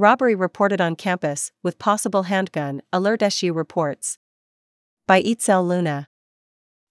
[0.00, 4.16] Robbery reported on campus, with possible handgun, Alert SU reports.
[5.08, 6.06] By Itzel Luna.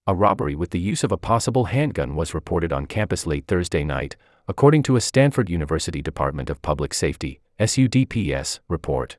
[0.06, 3.82] A robbery with the use of a possible handgun was reported on campus late Thursday
[3.82, 4.16] night,
[4.46, 9.16] according to a Stanford University Department of Public Safety SUDPS report.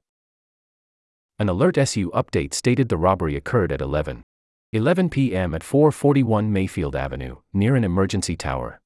[1.39, 4.21] An Alert SU update stated the robbery occurred at 11
[4.71, 5.55] 11 p.m.
[5.55, 8.79] at 441 Mayfield Avenue, near an emergency tower.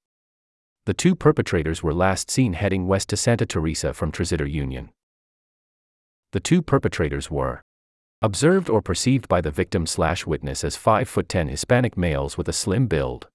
[0.85, 4.89] The two perpetrators were last seen heading west to Santa Teresa from Tresidder Union.
[6.33, 7.61] The two perpetrators were
[8.21, 12.49] observed or perceived by the victim slash witness as 5 foot 10 Hispanic males with
[12.49, 13.29] a slim build.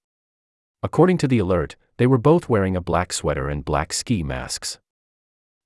[0.83, 4.79] According to the alert, they were both wearing a black sweater and black ski masks.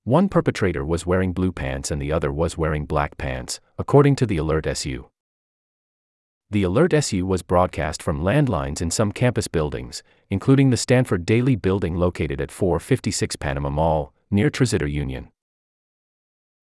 [0.05, 4.25] One perpetrator was wearing blue pants and the other was wearing black pants, according to
[4.25, 5.09] the Alert SU.
[6.53, 11.55] The Alert SU was broadcast from landlines in some campus buildings, including the Stanford Daily
[11.55, 15.29] building located at 456 Panama Mall, near Tresidder Union.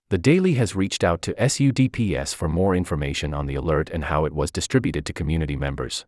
[0.09, 4.23] The Daily has reached out to SUDPS for more information on the alert and how
[4.23, 6.05] it was distributed to community members.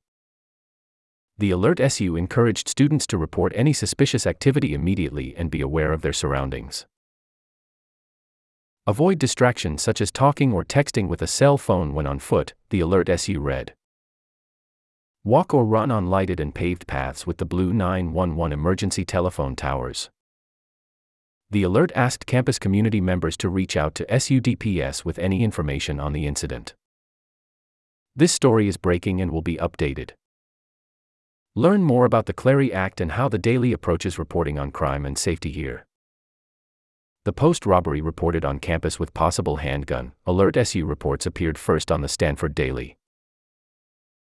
[1.38, 6.04] The Alert SU encouraged students to report any suspicious activity immediately and be aware of
[6.04, 6.86] their surroundings.
[8.86, 12.82] Avoid distractions such as talking or texting with a cell phone when on foot, the
[12.82, 13.74] Alert SU read.
[15.26, 20.10] Walk or run on lighted and paved paths with the blue 911 emergency telephone towers.
[21.50, 26.12] The alert asked campus community members to reach out to SUDPS with any information on
[26.12, 26.76] the incident.
[28.14, 30.12] This story is breaking and will be updated.
[31.56, 35.18] Learn more about the Clery Act and how the Daily approaches reporting on crime and
[35.18, 35.86] safety here.
[37.24, 42.02] The post robbery reported on campus with possible handgun, Alert SU reports appeared first on
[42.02, 42.98] the Stanford Daily.